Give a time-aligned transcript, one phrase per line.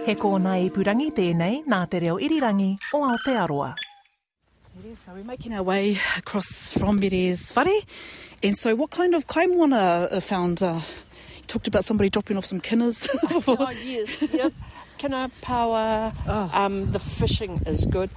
[0.00, 3.74] He kōna i purangi tēnei nā te reo irirangi o Aotearoa.
[5.04, 7.82] So we're making our way across from Mere's whare.
[8.42, 10.62] And so what kind of kaimwana uh, found?
[10.62, 10.80] Uh,
[11.36, 13.10] you talked about somebody dropping off some kinners.
[13.46, 14.54] oh, yes, yep.
[14.96, 16.12] Kinna power.
[16.26, 16.50] Oh.
[16.52, 18.08] Um, the fishing is good.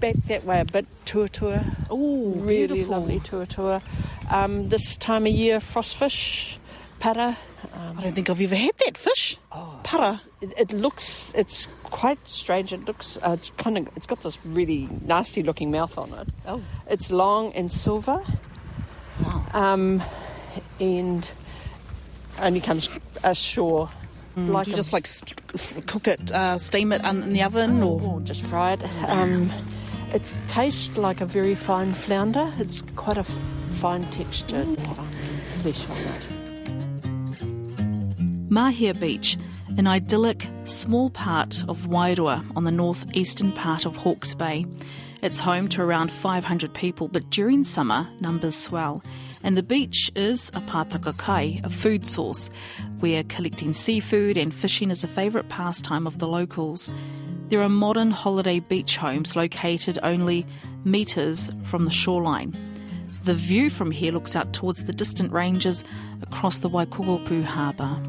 [0.00, 1.76] Back that way a bit, tuatua.
[1.90, 2.92] Oh, really beautiful.
[2.92, 3.82] lovely tuatua.
[4.30, 6.56] Um, this time of year, frostfish,
[6.98, 7.36] para.
[7.72, 9.36] Um, I don't think I've ever had that fish.
[9.52, 9.80] Oh.
[9.82, 10.20] Para.
[10.40, 12.72] it, it looks, it's quite strange.
[12.72, 16.28] It looks, uh, it's kind of, it's got this really nasty looking mouth on it.
[16.46, 16.62] Oh.
[16.88, 18.22] It's long and silver.
[19.22, 19.46] Wow.
[19.52, 20.02] Um,
[20.80, 21.28] and
[22.40, 22.88] only comes
[23.22, 23.88] ashore.
[24.36, 25.08] Do you just like
[25.86, 28.00] cook it, uh, steam it in the oven or?
[28.02, 28.82] or just fried.
[29.06, 29.52] Um,
[30.12, 32.52] it tastes like a very fine flounder.
[32.58, 33.38] It's quite a f-
[33.70, 35.08] fine textured um,
[35.62, 36.43] flesh on it.
[38.54, 39.36] Mahia Beach,
[39.78, 44.64] an idyllic small part of Wairoa on the northeastern part of Hawke's Bay.
[45.24, 49.02] It's home to around 500 people, but during summer, numbers swell.
[49.42, 52.48] And the beach is a pātaka kai, a food source,
[53.00, 56.88] where collecting seafood and fishing is a favourite pastime of the locals.
[57.48, 60.46] There are modern holiday beach homes located only
[60.84, 62.54] metres from the shoreline.
[63.24, 65.82] The view from here looks out towards the distant ranges
[66.22, 68.00] across the Waikokopu harbour.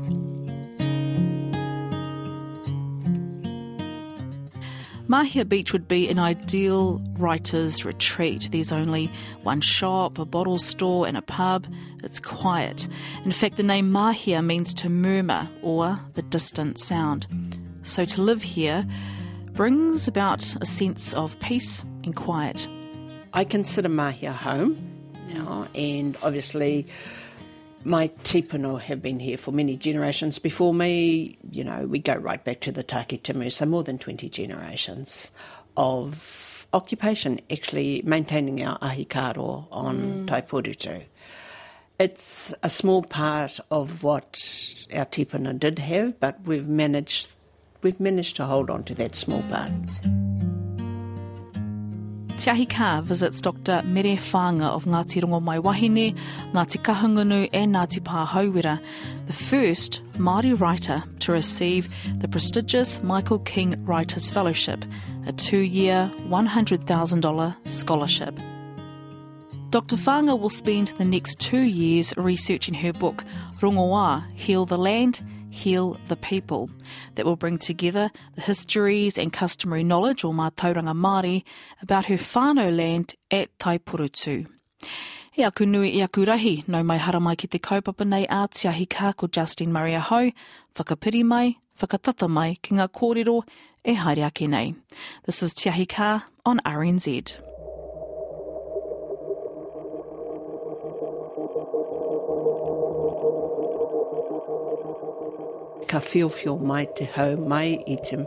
[5.08, 8.50] Mahia Beach would be an ideal writer's retreat.
[8.52, 9.06] There's only
[9.44, 11.68] one shop, a bottle store, and a pub.
[12.04, 12.88] It's quiet.
[13.24, 17.28] In fact, the name Mahia means to murmur or the distant sound.
[17.84, 18.84] So to live here
[19.54, 22.68] brings about a sense of peace and quiet.
[23.32, 26.88] I consider Mahia home now, and obviously
[27.86, 31.38] my tipuna have been here for many generations before me.
[31.52, 35.32] You know, we go right back to the Taki Timu, so more than 20 generations
[35.78, 40.26] of occupation, actually maintaining our ahikāroa on mm.
[40.26, 41.04] Taiporutu.
[42.00, 44.34] It's a small part of what
[44.94, 47.34] our tipuna did have, but we've managed
[47.84, 49.72] we've managed to hold on to that small part.
[52.46, 53.82] Te Ahi Kaa visits Dr.
[53.86, 56.16] Mere Whaanga of Ngāti Rongo Mai Wahine,
[56.54, 58.80] Ngāti Kahungunu and Ngāti Pāhauwera,
[59.26, 61.90] the first Māori writer to receive
[62.20, 64.86] the prestigious Michael King Writers Fellowship,
[65.26, 68.40] a two-year, $100,000 scholarship.
[69.72, 69.96] Dr.
[69.96, 73.24] Whaanga will spend the next two years researching her book,
[73.60, 75.20] Rongoā, Heal the Land,
[75.56, 76.70] Heal the People,
[77.16, 81.44] that will bring together the histories and customary knowledge o mātauranga Māori
[81.82, 84.48] about her whānau land at Taipurutu.
[85.38, 88.88] E aku nui i aku rahi, nau mai hara mai ki te kaupapa nei Ātiahi
[88.88, 90.32] kā ko Justine Maria Ho,
[90.76, 93.42] whakapiri mai, whakatata mai ki ngā kōrero
[93.86, 94.76] e haere ake nei.
[95.26, 97.55] This is Tiahi Kā on RNZ.
[105.88, 108.18] Ka whiowhio mai te hau mai i te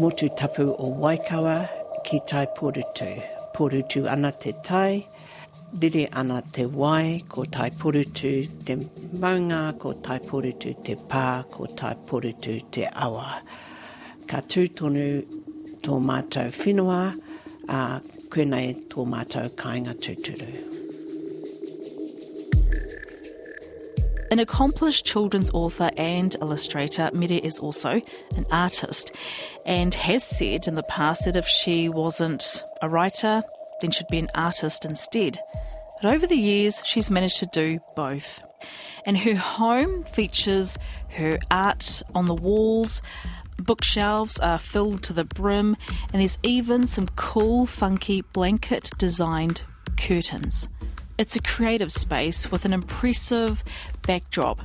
[0.00, 1.68] motu tapu o Waikawa
[2.04, 3.10] ki tai porutu.
[3.54, 5.06] Porutu ana te tai,
[5.78, 8.76] riri ana te wai ko tai porutu te
[9.22, 13.40] maunga, ko tai porutu te pā, ko tai porutu te awa.
[14.26, 15.08] Ka tūtonu
[15.82, 17.02] tō mātou whenua,
[17.68, 18.00] a
[18.30, 20.81] koenei tō mātou kāinga tūturu.
[24.32, 28.00] An accomplished children's author and illustrator, Mere is also
[28.34, 29.12] an artist
[29.66, 33.42] and has said in the past that if she wasn't a writer,
[33.82, 35.38] then she'd be an artist instead.
[36.00, 38.40] But over the years, she's managed to do both.
[39.04, 40.78] And her home features
[41.10, 43.02] her art on the walls,
[43.58, 45.76] bookshelves are filled to the brim,
[46.10, 49.60] and there's even some cool, funky blanket designed
[49.98, 50.68] curtains.
[51.22, 53.62] It's a creative space with an impressive
[54.04, 54.58] backdrop.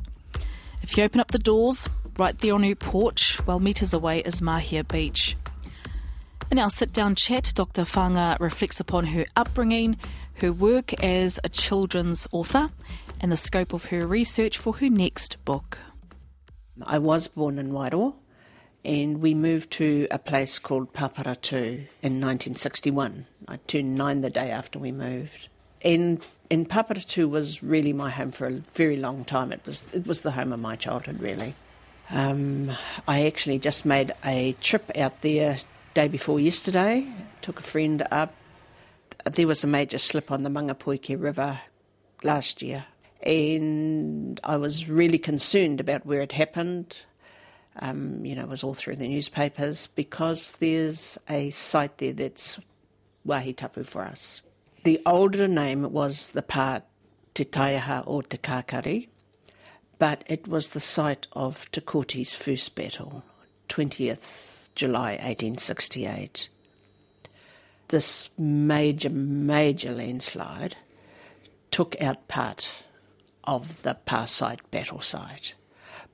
[0.82, 1.88] If you open up the doors,
[2.18, 5.38] right there on her porch, well, metres away is Mahia Beach.
[6.50, 7.84] In our sit down chat, Dr.
[7.84, 9.98] Whaanga reflects upon her upbringing,
[10.38, 12.72] her work as a children's author,
[13.22, 15.78] and the scope of her research for her next book.
[16.82, 18.16] I was born in Wairoa
[18.84, 23.28] and we moved to a place called Paparatu in 1961.
[23.48, 25.50] I turned nine the day after we moved.
[25.84, 29.52] And, and Paparatu was really my home for a very long time.
[29.52, 31.56] It was, it was the home of my childhood, really.
[32.10, 32.72] Um,
[33.08, 35.60] I actually just made a trip out there
[35.94, 37.08] day before yesterday,
[37.42, 38.34] took a friend up.
[39.26, 41.60] There was a major slip on the Mangapoike River
[42.24, 42.86] last year,
[43.22, 46.96] and I was really concerned about where it happened.
[47.80, 52.58] Um, you know, it was all through the newspapers because there's a site there that's
[53.26, 54.42] Wahi Tapu for us.
[54.88, 56.84] The older name was the part
[57.34, 59.10] Te Taiaha or Te Kākari,
[60.00, 61.82] but it was the site of Te
[62.24, 63.22] first battle,
[63.68, 66.48] 20th July 1868.
[67.90, 70.78] This major, major landslide
[71.70, 72.70] took out part
[73.44, 75.54] of the pā site battle site,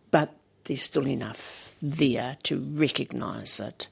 [0.09, 0.33] but
[0.63, 3.87] there's still enough there to recognise it.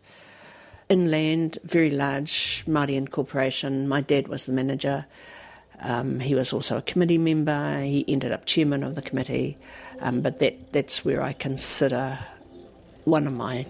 [0.91, 3.87] Inland, very large Māori incorporation.
[3.87, 5.05] My dad was the manager.
[5.79, 7.79] Um, he was also a committee member.
[7.81, 9.57] He ended up chairman of the committee.
[10.01, 12.19] Um, but that, that's where I consider
[13.05, 13.65] one of my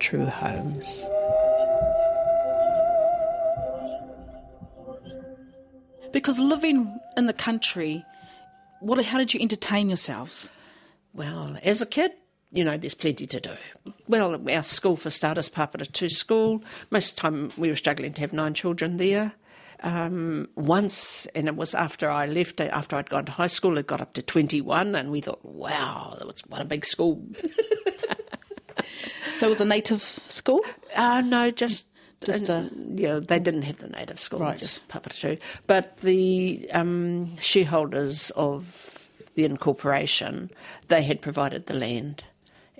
[0.00, 1.06] true homes.
[6.12, 8.04] Because living in the country,
[8.80, 9.02] what?
[9.04, 10.50] How did you entertain yourselves?
[11.14, 12.10] Well, as a kid,
[12.52, 13.52] you know, there's plenty to do.
[14.08, 18.20] Well, our school, for starters, Paparatu school, most of the time we were struggling to
[18.20, 19.32] have nine children there.
[19.82, 23.86] Um, once, and it was after I left, after I'd gone to high school, it
[23.86, 27.22] got up to 21, and we thought, wow, that was what a big school.
[29.38, 30.60] so it was a native school?
[30.94, 31.86] Uh, no, just
[32.24, 34.58] just a yeah, they didn't have the native school, Right.
[34.58, 35.38] just Papatū.
[35.66, 40.50] But the um, shareholders of the incorporation,
[40.88, 42.22] they had provided the land,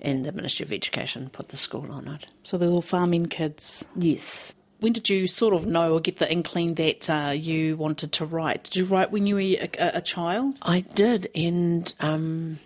[0.01, 2.25] and the Ministry of Education put the school on it.
[2.43, 3.85] so they were all farming kids.
[3.95, 8.11] Yes, When did you sort of know or get the inkling that uh, you wanted
[8.13, 8.63] to write?
[8.65, 10.57] Did you write when you were a, a, child?
[10.63, 12.59] I did, and um,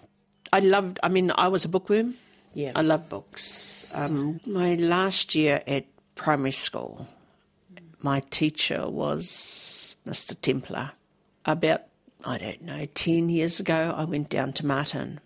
[0.53, 0.99] I loved.
[1.03, 2.15] I mean, I was a bookworm.
[2.53, 2.71] Yeah.
[2.75, 3.93] I love books.
[3.97, 5.85] Um, my last year at
[6.15, 7.07] primary school,
[8.01, 10.39] my teacher was Mr.
[10.41, 10.91] Templar.
[11.45, 11.81] About
[12.23, 15.19] I don't know, ten years ago, I went down to Marton,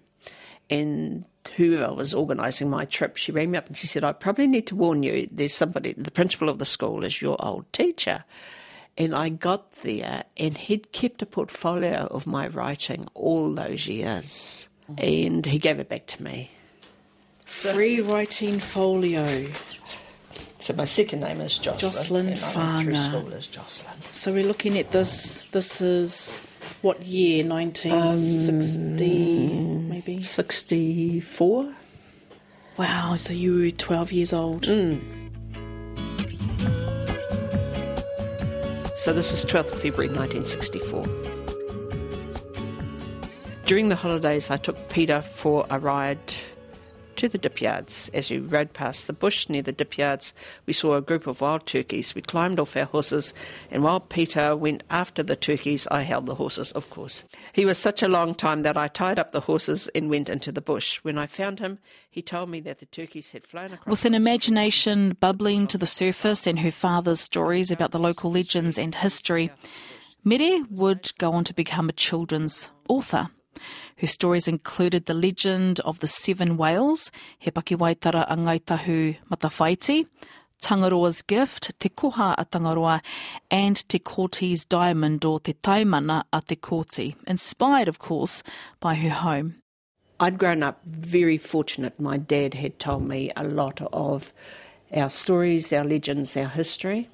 [0.69, 1.25] and
[1.55, 4.67] whoever was organising my trip, she rang me up and she said, "I probably need
[4.67, 5.27] to warn you.
[5.31, 5.93] There's somebody.
[5.93, 8.23] The principal of the school is your old teacher."
[8.97, 14.67] And I got there, and he'd kept a portfolio of my writing all those years,
[14.97, 16.51] and he gave it back to me.
[17.45, 19.47] Free writing folio.
[20.59, 21.79] So my second name is Jocelyn.
[21.79, 23.95] Jocelyn and I went through school as Jocelyn.
[24.11, 25.43] So we're looking at this.
[25.51, 26.41] This is
[26.81, 27.45] what year?
[27.45, 30.21] 1960, um, maybe?
[30.21, 31.73] 64.
[32.77, 34.67] Wow, so you were 12 years old.
[34.67, 34.99] Mm.
[38.97, 41.05] So this is 12th February 1964.
[43.65, 46.17] During the holidays, I took Peter for a ride
[47.19, 48.09] to the dipyards.
[48.13, 50.31] As we rode past the bush near the dipyards,
[50.65, 52.15] we saw a group of wild turkeys.
[52.15, 53.33] We climbed off our horses,
[53.69, 57.25] and while Peter went after the turkeys, I held the horses, of course.
[57.51, 60.53] He was such a long time that I tied up the horses and went into
[60.53, 60.99] the bush.
[61.03, 61.79] When I found him,
[62.09, 63.91] he told me that the turkeys had flown across.
[63.91, 68.79] With an imagination bubbling to the surface and her father's stories about the local legends
[68.79, 69.51] and history,
[70.23, 73.27] Mere would go on to become a children's author.
[73.99, 80.07] Her stories included the legend of the seven whales, He Pakiwaitara a Ngaitahu Matawhaiti,
[80.61, 83.01] Tangaroa's gift, Te Koha a Tangaroa,
[83.51, 88.41] and Te Koti's diamond or Te Taimana a Te Koti, inspired, of course,
[88.79, 89.55] by her home.
[90.17, 91.99] I'd grown up very fortunate.
[91.99, 94.31] My dad had told me a lot of
[94.95, 97.09] our stories, our legends, our history.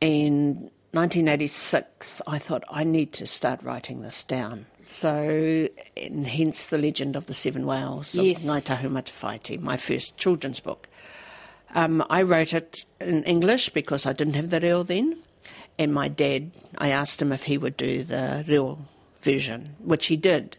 [0.00, 4.66] In 1986, I thought I need to start writing this down.
[4.90, 8.44] So, and hence the legend of the seven whales of Yes.
[8.44, 10.88] Ngaitahu Matawhaiti, my first children's book.
[11.74, 15.16] Um, I wrote it in English because I didn't have the reo then,
[15.78, 18.80] and my dad, I asked him if he would do the real
[19.22, 20.56] version, which he did.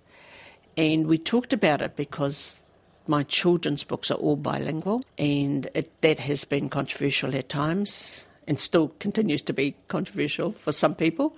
[0.77, 2.61] And we talked about it because
[3.07, 8.57] my children's books are all bilingual, and it, that has been controversial at times and
[8.59, 11.35] still continues to be controversial for some people.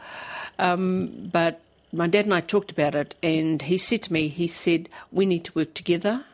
[0.60, 1.60] Um, but
[1.94, 5.26] my dad and I talked about it, and he said to me, he said, We
[5.26, 6.26] need to work together.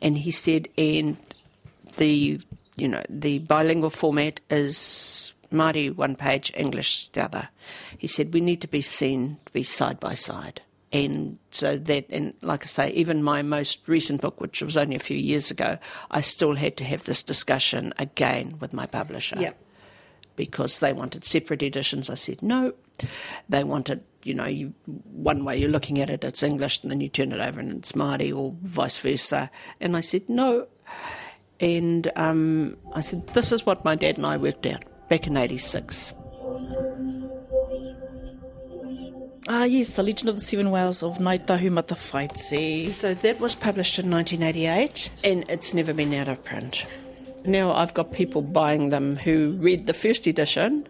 [0.00, 1.16] And he said, and
[1.96, 2.40] the
[2.76, 7.48] you know the bilingual format is Māori one page, English the other.
[7.98, 10.62] He said we need to be seen to be side by side,
[10.92, 14.96] and so that and like I say, even my most recent book, which was only
[14.96, 15.78] a few years ago,
[16.10, 19.36] I still had to have this discussion again with my publisher.
[19.38, 19.58] Yep.
[20.34, 22.72] Because they wanted separate editions, I said no.
[23.50, 27.00] They wanted, you know, you, one way you're looking at it, it's English, and then
[27.00, 29.50] you turn it over and it's Māori, or vice versa.
[29.80, 30.66] And I said no.
[31.60, 35.36] And um, I said, this is what my dad and I worked out back in
[35.36, 36.12] 86.
[39.48, 42.88] Ah, yes, The Legend of the Seven Whales of Ngāi Tahu Matawhaiti.
[42.88, 46.86] So that was published in 1988 and it's never been out of print.
[47.44, 50.86] Now I've got people buying them who read the first edition,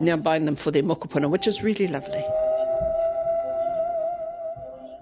[0.00, 2.24] now buying them for their mokopuna, which is really lovely.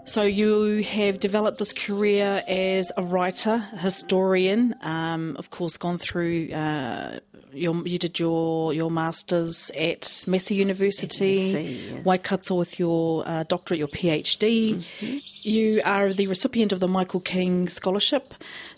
[0.05, 4.75] So you have developed this career as a writer, a historian.
[4.83, 6.51] Um, of course, gone through.
[6.51, 7.21] Uh,
[7.53, 12.05] your, you did your your masters at Massey University, MSc, yes.
[12.05, 14.85] Waikato with your uh, doctorate, your PhD.
[15.01, 15.19] Mm-hmm.
[15.43, 18.35] You are the recipient of the Michael King Scholarship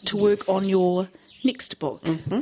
[0.07, 1.09] to work on your
[1.45, 2.02] next book.
[2.02, 2.40] Mm-hmm.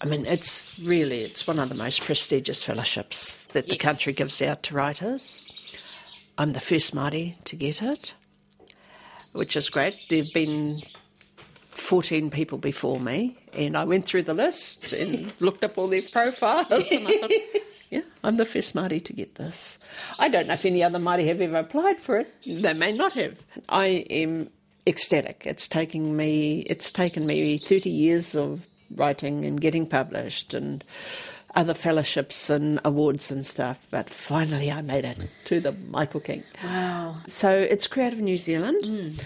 [0.00, 4.40] I mean, it's really it's one of the most prestigious fellowships that the country gives
[4.40, 5.40] out to writers.
[6.38, 8.14] I'm the first Māori to get it,
[9.32, 9.96] which is great.
[10.08, 10.80] There've been
[11.72, 16.02] 14 people before me, and I went through the list and looked up all their
[16.02, 16.92] profiles.
[16.92, 17.32] And I thought,
[17.90, 19.78] yeah, I'm the first Māori to get this.
[20.20, 22.32] I don't know if any other Māori have ever applied for it.
[22.46, 23.44] They may not have.
[23.68, 24.50] I am
[24.86, 25.42] ecstatic.
[25.44, 26.60] It's taking me.
[26.70, 28.64] It's taken me 30 years of
[28.94, 30.84] writing and getting published and
[31.54, 33.78] other fellowships and awards and stuff.
[33.90, 36.44] But finally, I made it to the Michael King.
[36.62, 37.16] Wow.
[37.26, 39.24] So it's Creative New Zealand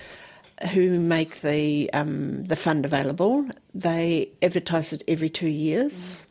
[0.73, 3.49] who make the um, the fund available.
[3.75, 6.27] They advertise it every two years.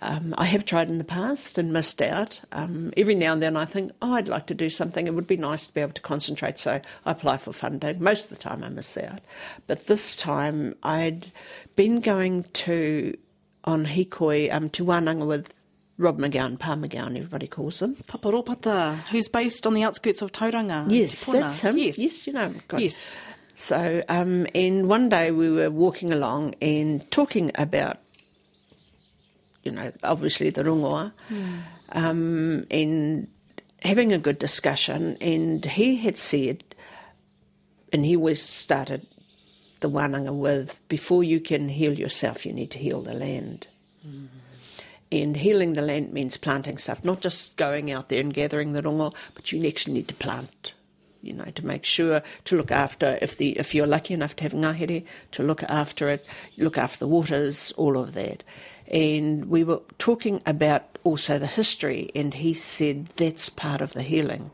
[0.00, 2.40] Um, I have tried in the past and missed out.
[2.50, 5.06] Um, every now and then I think, oh, I'd like to do something.
[5.06, 6.58] It would be nice to be able to concentrate.
[6.58, 8.02] So I apply for funding.
[8.02, 9.20] Most of the time I miss out.
[9.68, 11.30] But this time I'd
[11.76, 13.16] been going to,
[13.64, 15.54] on Hikoi, um, to Wananga with
[15.98, 17.96] Rob McGowan, Pa McGowan, everybody calls him.
[18.08, 20.86] Paparopata, who's based on the outskirts of Tauranga.
[20.90, 21.78] Yes, that's him.
[21.78, 21.98] Yes.
[21.98, 22.62] Yes, you know him.
[22.66, 22.80] God.
[22.80, 23.14] Yes.
[23.54, 27.98] So, um, and one day we were walking along and talking about,
[29.62, 31.12] you know, obviously the rongoa,
[31.90, 33.28] um, and
[33.82, 35.16] having a good discussion.
[35.20, 36.64] And he had said,
[37.92, 39.06] and he always started
[39.82, 43.66] the wananga with, before you can heal yourself, you need to heal the land.
[44.06, 44.26] Mm-hmm.
[45.12, 48.82] And healing the land means planting stuff, not just going out there and gathering the
[48.82, 50.72] rongo, but you actually need to plant.
[51.20, 54.42] You know, to make sure to look after if the if you're lucky enough to
[54.42, 58.42] have ngahere, to look after it, look after the waters, all of that.
[58.88, 64.02] And we were talking about also the history, and he said that's part of the
[64.02, 64.50] healing,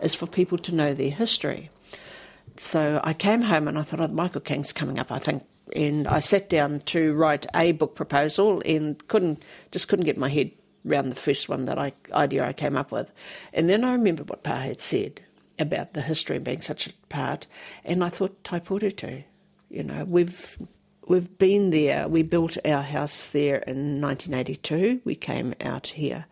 [0.00, 1.70] is for people to know their history.
[2.56, 5.44] So I came home and I thought, oh, Michael King's coming up, I think.
[5.74, 10.28] And I sat down to write a book proposal and couldn't just couldn't get my
[10.28, 10.50] head
[10.86, 13.10] around the first one that I idea I came up with.
[13.52, 15.20] And then I remembered what Pa had said
[15.58, 17.46] about the history being such a part,
[17.84, 19.24] and I thought Taiporutu.
[19.70, 20.58] You know, we've
[21.06, 22.08] we've been there.
[22.08, 25.00] We built our house there in 1982.
[25.04, 26.26] We came out here.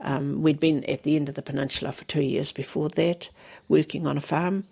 [0.00, 3.28] Um, we'd been at the end of the peninsula for two years before that,
[3.68, 4.64] working on a farm.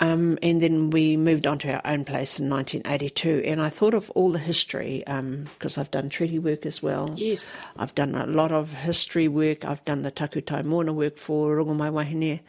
[0.00, 3.42] Um, and then we moved on to our own place in 1982.
[3.44, 7.10] And I thought of all the history because I've done treaty work as well.
[7.16, 7.62] Yes.
[7.76, 9.64] I've done a lot of history work.
[9.64, 12.40] I've done the Takutai Moana work for Rongomai Wahine.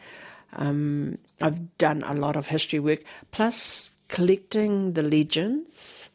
[0.54, 6.10] Um, I've done a lot of history work, plus collecting the legends.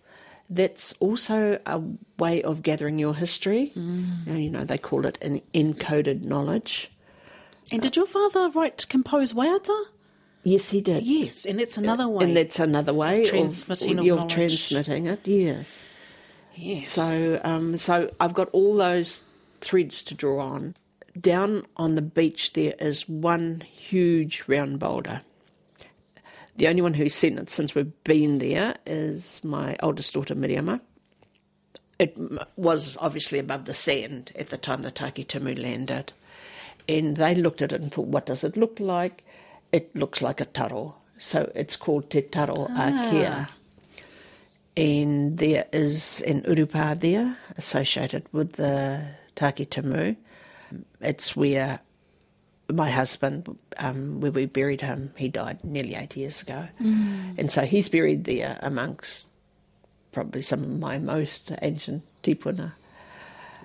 [0.50, 1.82] That's also a
[2.18, 3.74] way of gathering your history.
[3.76, 4.42] Mm.
[4.42, 6.90] You know, they call it an encoded knowledge.
[7.72, 9.86] And did your father write, compose Waiata?
[10.48, 11.04] Yes, he did.
[11.04, 12.24] Yes, and that's another way.
[12.24, 15.28] And that's another way of transmitting of of transmitting it.
[15.28, 15.82] Yes.
[16.56, 16.88] yes.
[16.88, 19.24] So, um, so I've got all those
[19.60, 20.78] threads to draw on.
[21.20, 25.20] Down on the beach, there is one huge round boulder.
[26.56, 30.80] The only one who's seen it since we've been there is my oldest daughter, Miriama.
[32.00, 32.18] It
[32.56, 36.14] was obviously above the sand at the time the Taki Timu landed.
[36.88, 39.26] And they looked at it and thought, what does it look like?
[39.72, 40.96] It looks like a taro.
[41.18, 43.48] So it's called Te Taro Akea
[44.78, 50.16] and there is an urupa there associated with the Taki Timu.
[51.02, 51.80] It's where
[52.72, 56.68] my husband, um, where we buried him, he died nearly eight years ago.
[57.38, 59.28] And so he's buried there amongst
[60.12, 62.74] probably some of my most ancient tipuna.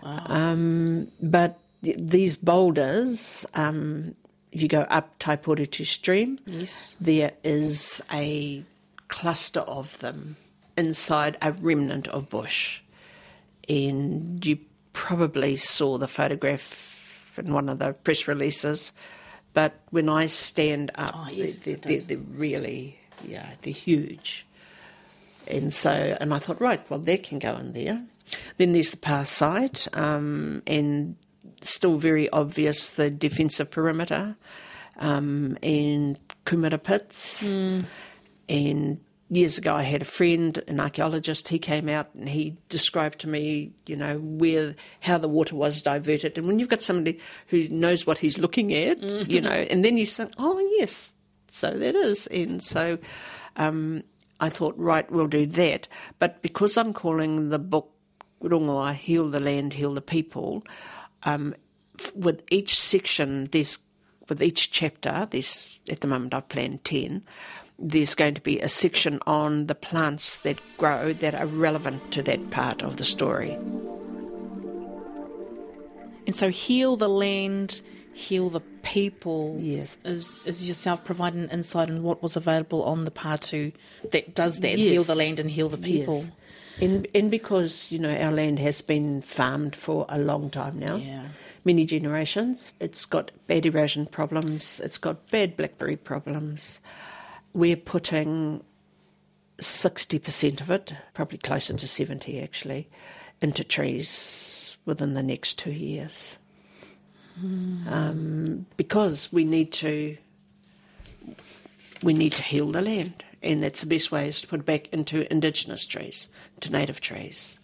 [0.03, 4.15] Um, but th- these boulders, um,
[4.53, 6.97] if you go up Taiporutu Stream, Yes.
[7.01, 8.63] there is a
[9.09, 10.37] cluster of them
[10.77, 12.81] inside a remnant of bush.
[13.69, 14.59] And you
[14.93, 18.93] probably saw the photograph in one of the press releases.
[19.55, 24.47] But when I stand up, Oh, yes, they're, they're, they're really, yeah, they're huge.
[25.47, 28.03] And so, and I thought, right, well, that can go in there.
[28.57, 31.17] Then there's the pā site, um, and
[31.69, 34.37] still very obvious the defensive perimeter.
[34.99, 37.45] um, and kumara pits.
[37.45, 37.85] Mm.
[38.49, 41.49] And years ago, I had a friend, an archaeologist.
[41.49, 45.83] He came out and he described to me, you know, where how the water was
[45.83, 46.37] diverted.
[46.39, 49.31] And when you've got somebody who knows what he's looking at, mm-hmm.
[49.31, 51.15] you know, and then you think, oh yes,
[51.49, 52.27] so that is.
[52.29, 52.99] And so
[53.57, 54.03] um,
[54.41, 55.89] I thought, right, we'll do that.
[56.19, 57.91] But because I'm calling the book
[58.43, 60.65] Rongoa, Heal the Land, Heal the People,
[61.25, 61.55] um,
[62.15, 63.79] with each section, there's
[64.29, 67.23] with each chapter, there's at the moment I've planned ten
[67.83, 72.23] there's going to be a section on the plants that grow that are relevant to
[72.23, 73.59] that part of the story.
[76.25, 77.83] And so, heal the land,
[78.15, 79.57] heal the people.
[79.59, 79.99] Yes.
[80.05, 83.73] Is, is yourself providing insight on what was available on the part Pātū
[84.13, 84.79] that does that, yes.
[84.79, 86.19] heal the land and heal the people?
[86.19, 86.31] Yes.
[86.81, 90.97] And, and because, you know, our land has been farmed for a long time now.
[90.97, 91.27] Yeah
[91.65, 92.75] many generations.
[92.81, 96.81] It's got bad erosion problems, it's got bad blackberry problems
[97.53, 98.63] we're putting
[99.59, 102.89] 60% of it, probably closer to 70 actually,
[103.41, 106.39] into trees within the next two years.
[107.41, 107.91] Mm.
[107.91, 110.17] Um, because we need to
[112.03, 114.67] we need to heal the land and that's the best way is to put it
[114.67, 116.29] back into indigenous trees,
[116.61, 117.59] to native trees.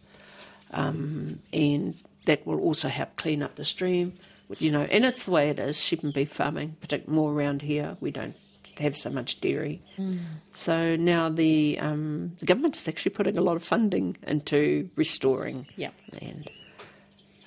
[0.71, 1.95] Um, and
[2.27, 4.15] that will also help clean up the stream.
[4.59, 7.61] You know, and it's the way it is, sheep and beef farming, particularly more around
[7.63, 7.97] here.
[8.01, 8.35] We don't
[8.79, 9.83] have so much dairy.
[9.99, 10.21] Mm.
[10.53, 15.67] So now the um, the government is actually putting a lot of funding into restoring
[15.77, 15.95] yep.
[16.21, 16.51] land.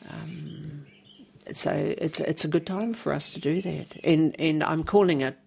[0.10, 0.86] Um,
[1.54, 5.22] so it's it's a good time for us to do that, and and I'm calling
[5.22, 5.38] it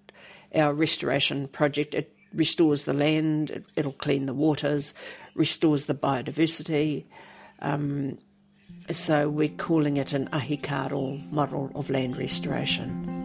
[0.55, 1.95] our restoration project.
[1.95, 4.95] It restores the land, it, it'll clean the waters,
[5.35, 7.05] restores the biodiversity.
[7.61, 8.19] Um,
[8.91, 13.23] so we're calling it an ahikāroa model of land restoration.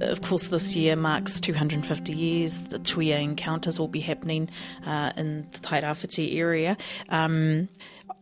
[0.00, 2.60] Of course, this year marks 250 years.
[2.68, 4.50] The Tuia encounters will be happening
[4.84, 6.76] uh, in the Tairāwhiti area.
[7.08, 7.68] Um,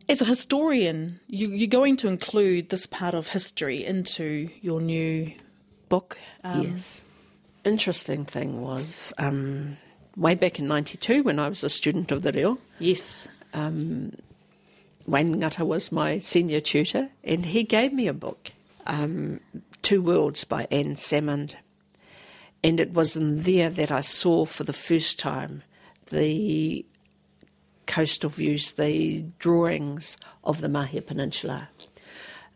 [0.08, 5.32] as a historian, you, are going to include this part of history into your new
[5.88, 6.18] book.
[6.42, 7.02] Um, yes.
[7.64, 9.76] Interesting thing was um,
[10.16, 12.58] way back in 92 when I was a student of the Reo.
[12.78, 13.26] Yes.
[13.52, 14.12] Um,
[15.06, 18.52] Wayne Ngata was my senior tutor, and he gave me a book,
[18.86, 19.40] um,
[19.82, 21.54] Two Worlds by Anne Salmond.
[22.62, 25.62] And it was in there that I saw for the first time
[26.10, 26.86] the
[27.86, 31.68] coastal views, the drawings of the Mahia Peninsula,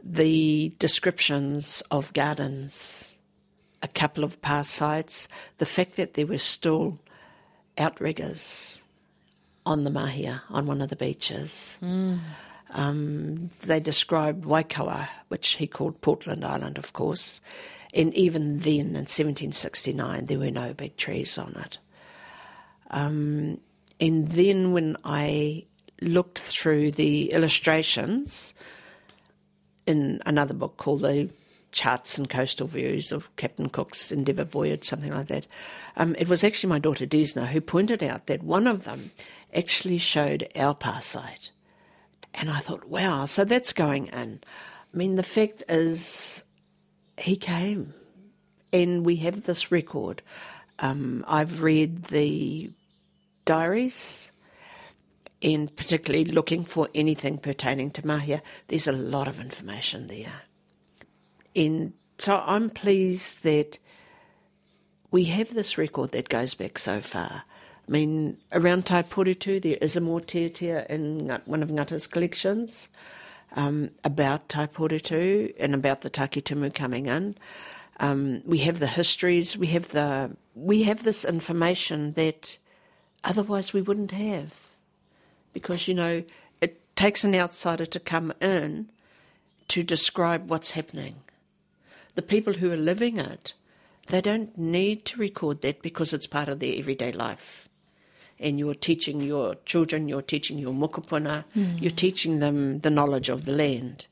[0.03, 3.18] the descriptions of gardens,
[3.83, 6.99] a couple of past sites, the fact that there were still
[7.77, 8.83] outriggers
[9.65, 11.79] on the Mahia, on one of the beaches.
[11.83, 12.21] Mm.
[12.71, 17.41] Um, they described Waikawa, which he called Portland Island, of course,
[17.95, 21.79] and even then, in 1769, there were no big trees on it.
[22.91, 23.61] Um,
[24.01, 25.65] and then when I
[26.01, 28.55] looked through the illustrations
[29.87, 31.31] in another book called The
[31.71, 35.47] Charts and Coastal Views of Captain Cook's Endeavour Voyage, something like that,
[35.97, 39.11] um, it was actually my daughter Desna who pointed out that one of them
[39.55, 41.51] actually showed our pass site.
[42.35, 44.41] And I thought, wow, so that's going in.
[44.93, 46.43] I mean, the fact is,
[47.17, 47.95] he came,
[48.73, 50.23] and we have this record.
[50.79, 52.71] Um, I've read the
[53.45, 54.31] diaries,
[55.43, 58.41] and particularly looking for anything pertaining to Mahia.
[58.69, 60.43] There's a lot of information there,
[61.59, 63.79] and so I'm pleased that
[65.11, 67.43] we have this record that goes back so far.
[67.87, 72.91] I mean, around Taiporutu, there is a more mōteatea in one of Ngata's collections
[73.57, 77.37] um, about Taiporutu and about the Takitimu coming in.
[77.99, 82.59] Um, we have the histories, we have the we have this information that
[83.25, 84.53] otherwise we wouldn't have,
[85.53, 86.23] because you know
[86.61, 88.91] it takes an outsider to come in
[89.69, 91.17] to describe what's happening.
[92.19, 93.53] The people who are living it,
[94.09, 97.69] they don't need to record that because it's part of their everyday life
[98.41, 101.81] and you're teaching your children, you're teaching your mokopuna, mm.
[101.81, 104.07] you're teaching them the knowledge of the land.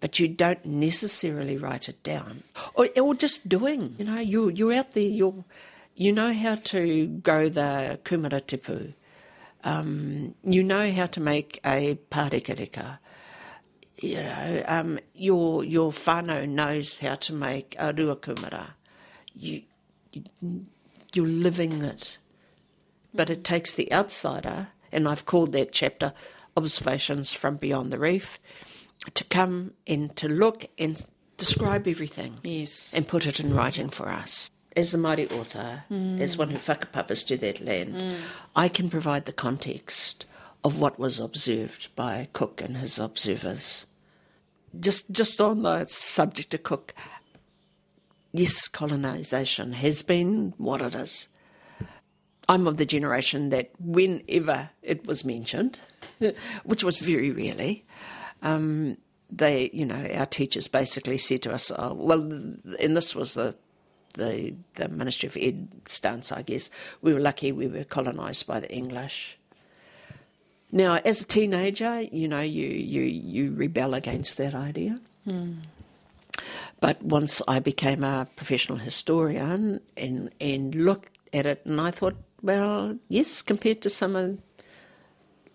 [0.00, 3.96] But you don't necessarily write it down, or, or just doing.
[3.98, 5.02] You know, you you're out there.
[5.02, 5.44] you're,
[5.96, 8.94] you know how to grow the kumara tipu.
[9.64, 12.98] Um, you know how to make a pārekereke.
[14.00, 18.74] You know, um, your your whānau knows how to make a rua.
[19.34, 19.62] You,
[20.12, 20.22] you
[21.12, 22.18] you're living it
[23.14, 26.12] but it takes the outsider, and I've called that chapter
[26.56, 28.38] Observations from Beyond the Reef,
[29.14, 31.04] to come and to look and
[31.36, 32.92] describe everything Yes.
[32.94, 34.50] and put it in writing for us.
[34.76, 38.18] As the mighty author, as one who whakapapas to that land,
[38.54, 40.26] I can provide the context
[40.64, 43.86] of what was observed by Cook and his observers.
[44.78, 46.94] Just, just on the subject of Cook,
[48.32, 51.28] yes, colonisation has been what it is.
[52.48, 55.78] I'm of the generation that whenever it was mentioned,
[56.64, 57.84] which was very rarely,
[58.42, 58.96] um,
[59.30, 63.54] they, you know, our teachers basically said to us, oh, well, and this was the,
[64.14, 66.70] the the Ministry of Ed stance, I guess.
[67.02, 69.37] We were lucky we were colonised by the English.
[70.70, 75.00] Now, as a teenager, you know, you you you rebel against that idea.
[76.80, 82.16] But once I became a professional historian and and looked at it, and I thought,
[82.42, 84.38] well, yes, compared to some of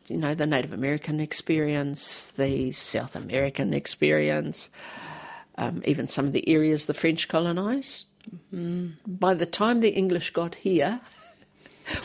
[0.08, 4.70] you know the Native American experience, the South American experience,
[5.58, 8.08] um, even some of the areas the French colonised.
[9.06, 11.02] By the time the English got here,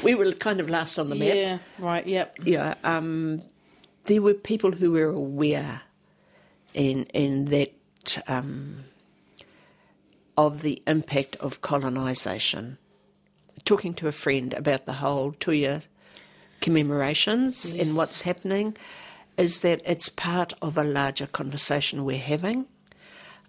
[0.03, 2.37] we were kind of last on the map Yeah, right, yep.
[2.45, 3.43] yeah, um,
[4.05, 5.83] there were people who were aware
[6.75, 8.85] in in that um,
[10.37, 12.79] of the impact of colonisation.
[13.65, 15.83] Talking to a friend about the whole Tuia
[16.61, 17.87] commemorations Yes.
[17.87, 18.77] and what's happening
[19.37, 22.67] is that it's part of a larger conversation we're having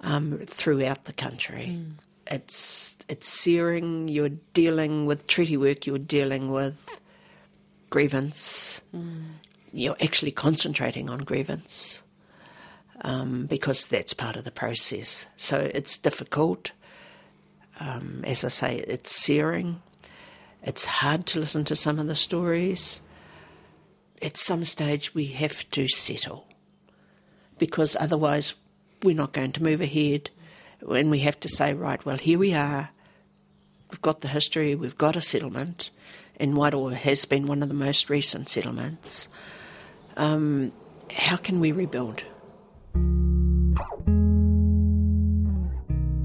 [0.02, 1.78] um, throughout the country.
[2.30, 4.08] It's it's searing.
[4.08, 5.88] You're dealing with treaty work.
[5.88, 7.02] You're dealing with
[7.90, 8.82] grievance.
[9.74, 12.04] You're actually concentrating on grievance
[13.02, 15.26] um, because that's part of the process.
[15.38, 16.72] So it's difficult.
[17.80, 19.82] Um, as I say, it's searing.
[20.62, 23.02] It's hard to listen to some of the stories.
[24.22, 26.46] At some stage, we have to settle
[27.58, 28.54] because otherwise,
[29.02, 30.30] we're not going to move ahead.
[30.88, 32.90] And we have to say, right, well, here we are.
[33.92, 35.90] We've got the history, we've got a settlement,
[36.38, 39.30] and Wairoa has been one of the most recent settlements.
[40.16, 40.72] Um,
[41.12, 42.24] how can we rebuild?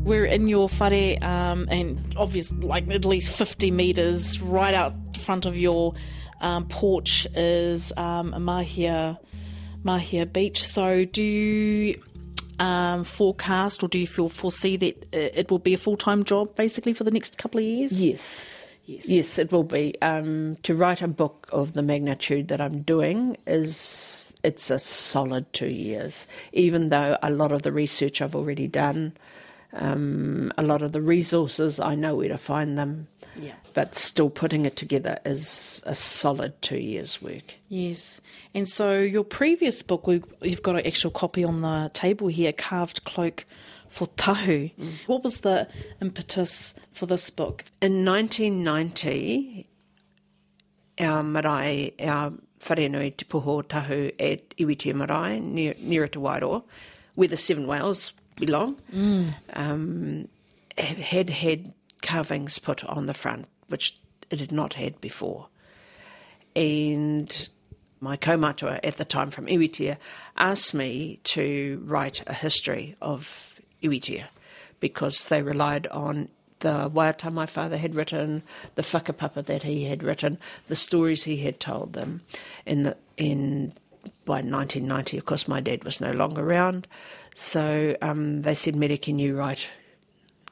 [0.05, 5.47] We're in your whare, um, and obviously, like at least 50 metres right out front
[5.47, 5.95] of your
[6.43, 9.19] um, porch is um, Mahia,
[9.83, 10.67] Mahia Beach.
[10.67, 12.03] So, do you
[12.59, 16.25] um, forecast or do you feel foresee that uh, it will be a full time
[16.25, 18.03] job basically for the next couple of years?
[18.03, 18.55] Yes.
[18.87, 19.09] Yes.
[19.09, 19.95] Yes, it will be.
[20.03, 25.51] Um, to write a book of the magnitude that I'm doing is it's a solid
[25.55, 26.27] two years.
[26.53, 29.15] Even though a lot of the research I've already done,
[29.75, 33.55] um, a lot of the resources I know where to find them, Yeah.
[33.75, 37.55] but still putting it together is a solid two years' work.
[37.69, 38.21] Yes.
[38.55, 42.53] And so your previous book, we you've got an actual copy on the table here,
[42.53, 43.45] Carved Cloak
[43.89, 44.71] for Tahu.
[45.07, 45.69] What was the
[46.01, 47.65] impetus for this book?
[47.81, 49.67] In 1990,
[51.01, 56.63] our marae, our wharenui Te Poho Tahu at Iwitea Marae, near, near to Wairoa,
[57.15, 58.77] where the Seven Whales belong,
[59.53, 60.29] um,
[60.79, 63.97] had had carvings put on the front, which
[64.31, 65.49] it had not had before.
[66.57, 67.49] And
[68.01, 69.97] my kaumatua at the time from Iwitea
[70.37, 74.27] asked me to write a history of Iwitea
[74.81, 76.29] because they relied on
[76.61, 78.43] the waiata my father had written,
[78.75, 82.23] the whakapapa that he had written, the stories he had told them.
[82.65, 83.75] In the, in
[84.25, 86.87] by 1990, of course, my dad was no longer around,
[87.35, 89.69] so um, they said, "Mary, can you write?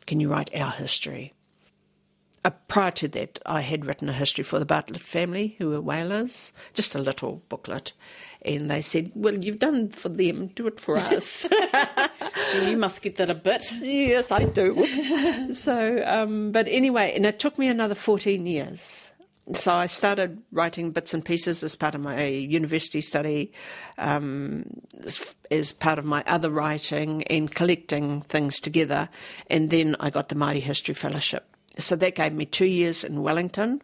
[0.07, 1.33] Can you write our history?"
[2.45, 5.81] Uh, prior to that, I had written a history for the Bartlett family, who were
[5.81, 7.93] whalers, just a little booklet.
[8.45, 11.47] And they said, Well, you've done for them, do it for us.
[12.53, 13.65] Gee, you must get that a bit.
[13.81, 14.75] yes, I do.
[14.75, 15.09] Whoops.
[15.63, 19.12] so, um, but anyway, and it took me another 14 years.
[19.55, 23.53] So I started writing bits and pieces as part of my university study,
[23.99, 24.65] um,
[25.03, 29.09] as, as part of my other writing and collecting things together.
[29.49, 31.45] And then I got the Māori History Fellowship.
[31.79, 33.83] So that gave me two years in Wellington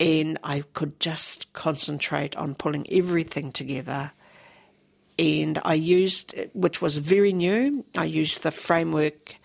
[0.00, 4.12] and I could just concentrate on pulling everything together.
[5.18, 9.36] And I used, which was very new, I used the framework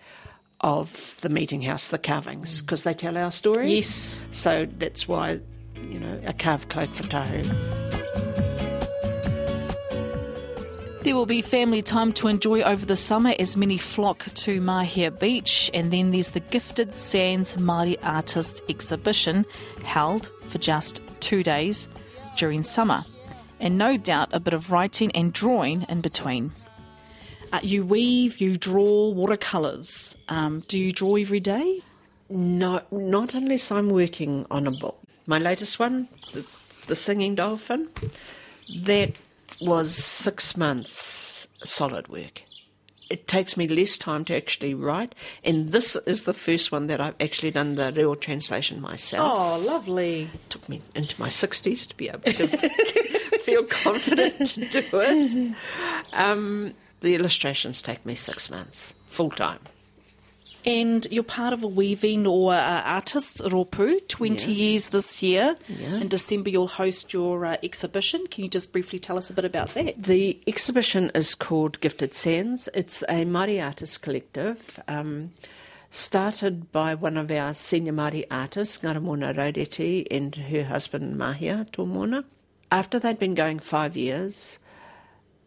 [0.62, 2.84] of the meeting house, the carvings, because mm.
[2.84, 3.76] they tell our stories.
[3.76, 4.22] Yes.
[4.30, 5.40] So that's why,
[5.76, 7.42] you know, a carved cloak for Tahu.
[11.02, 15.10] There will be family time to enjoy over the summer as many flock to Mahia
[15.18, 19.44] Beach, and then there's the Gifted Sands Māori Artists exhibition
[19.84, 21.88] held for just two days
[22.36, 23.04] during summer,
[23.58, 26.52] and no doubt a bit of writing and drawing in between.
[27.52, 30.16] Uh, you weave, you draw watercolours.
[30.28, 31.82] Um, do you draw every day?
[32.30, 34.98] No, not unless I'm working on a book.
[35.26, 36.46] My latest one, the,
[36.86, 37.88] the Singing Dolphin,
[38.84, 39.12] that
[39.60, 42.42] was six months solid work.
[43.10, 46.98] It takes me less time to actually write, and this is the first one that
[46.98, 49.30] I've actually done the real translation myself.
[49.30, 50.30] Oh, lovely.
[50.32, 52.48] It took me into my 60s to be able to
[53.42, 55.54] feel confident to do it.
[56.14, 59.58] Um, the illustrations take me six months, full time.
[60.64, 64.58] And you're part of a weaving or uh, artist, Ropu, 20 Yes.
[64.58, 65.56] years this year.
[65.68, 65.96] Yeah.
[65.96, 68.24] In December, you'll host your uh, exhibition.
[68.28, 70.00] Can you just briefly tell us a bit about that?
[70.00, 72.68] The exhibition is called Gifted Sands.
[72.74, 75.32] It's a Māori artist collective um,
[75.90, 82.22] started by one of our senior Māori artists, Ngaramona Raureti, and her husband Mahia Tomona.
[82.70, 84.58] After they'd been going five years,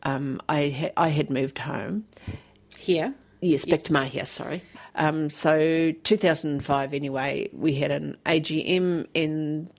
[0.06, 2.06] um, I, ha- I had moved home.
[2.78, 3.14] Here.
[3.42, 3.84] Yes, back Yes.
[3.84, 4.64] to Mahia, sorry.
[4.96, 9.70] Um, so 2005, anyway, we had an AGM and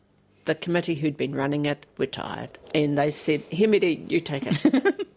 [0.44, 2.58] the committee who'd been running it were tired.
[2.74, 5.08] And they said, Hemiri, you take it.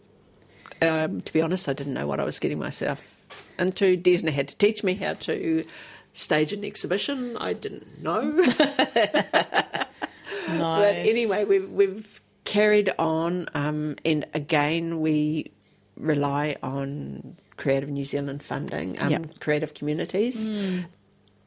[0.82, 3.02] um, to be honest, I didn't know what I was getting myself
[3.58, 3.96] into.
[3.96, 5.64] Desna had to teach me how to
[6.14, 7.36] stage an exhibition.
[7.36, 8.32] I didn't know.
[10.48, 10.58] Nice.
[10.58, 15.50] But anyway, we've, we've carried on, um, and again, we
[15.96, 19.40] rely on Creative New Zealand funding, um, Yep.
[19.40, 20.48] creative communities.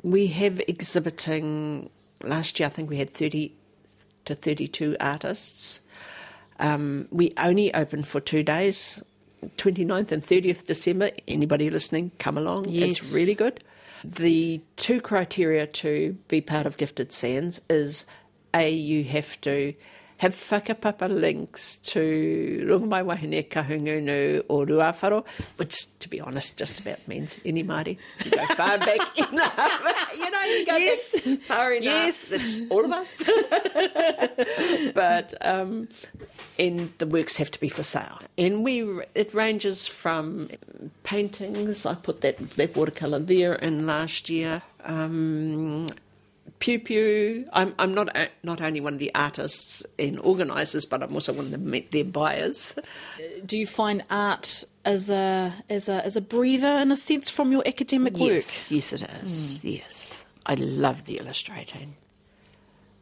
[0.04, 1.90] We have exhibiting,
[2.24, 3.54] last year I think we had 30
[4.26, 5.80] to 32 artists.
[6.60, 9.02] Um, we only open for two days,
[9.58, 11.10] 29th and 30th December.
[11.28, 12.70] Anybody listening, come along.
[12.70, 12.98] Yes.
[13.02, 13.64] It's really good.
[14.04, 18.06] The two criteria to be part of Gifted Sands is
[18.54, 19.74] A, you have to
[20.18, 25.26] have whakapapa links to Rongomai Wahine Kahungunu or Ruawharo,
[25.58, 27.98] which, to be honest, just about means any Māori.
[28.24, 30.14] You go far back enough.
[30.18, 31.12] you know, you go Yes.
[31.22, 31.84] back far enough.
[31.84, 32.32] Yes.
[32.32, 33.24] It's all of us.
[34.94, 35.88] but um,
[36.60, 38.20] and the works have to be for sale.
[38.38, 38.84] And we
[39.16, 40.50] it ranges from
[41.04, 41.86] paintings.
[41.86, 44.62] I put that that watercolor there in last year.
[44.86, 45.90] Um,
[46.60, 47.48] Pew Pew.
[47.54, 51.54] I'm I'm not not only one of the artists and organisers, but I'm also one
[51.54, 52.78] of the, their buyers.
[53.46, 57.52] Do you find art as a as a as a breather in a sense from
[57.52, 58.32] your academic work?
[58.32, 59.64] Yes, yes, it is.
[59.64, 61.96] Yes, I love the illustrating.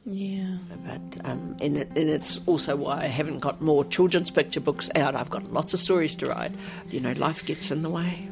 [0.06, 0.58] Yeah.
[0.84, 4.90] But um, and, it, and it's also why I haven't got more children's picture books
[4.96, 5.16] out.
[5.16, 6.54] I've got lots of stories to write.
[6.90, 8.28] You know, life gets in the way.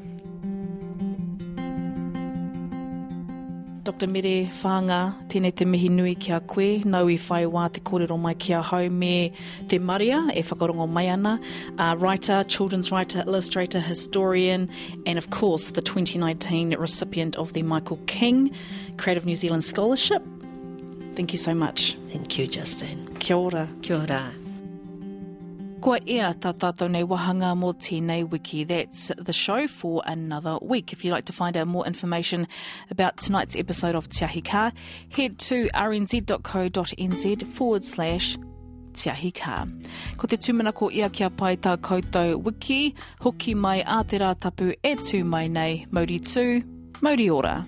[3.89, 4.06] Dr.
[4.06, 8.88] Mere Whaanga, tēnei te mihi nui kia koe, nau i te kōrero mai kia hau
[8.88, 9.34] me
[9.67, 11.39] te maria e whakarongo mai ana,
[11.80, 14.69] uh, writer, children's writer, illustrator, historian,
[15.08, 18.54] and of course the 2019 recipient of the Michael King
[18.97, 20.21] Creative New Zealand Scholarship.
[21.15, 21.97] Thank you so much.
[22.12, 23.08] Thank you, Justine.
[23.19, 23.67] Kia ora.
[23.82, 24.48] Kia ora.
[25.79, 28.65] Kua ea tā tātou nei wahanga mō tēnei wiki.
[28.65, 30.91] That's the show for another week.
[30.91, 32.47] If you'd like to find out more information
[32.89, 34.73] about tonight's episode of Tiahi Ka,
[35.09, 38.37] head to rnz.co.nz forward slash
[38.91, 39.67] tiahi Ka.
[40.17, 44.35] Ko te tūmana ko ia kia pai tā koutou wiki, hoki mai a te rā
[44.35, 46.45] tapu e tū mai nei, mauri tū,
[47.01, 47.61] mauri ora.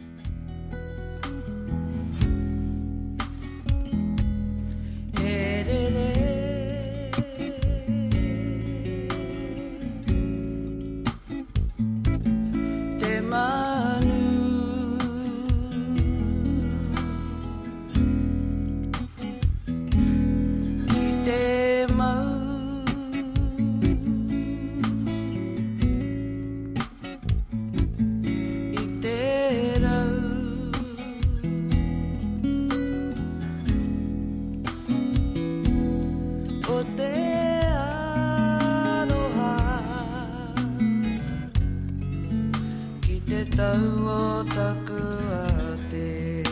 [43.31, 44.75] てたを蓄
[45.89, 46.50] えて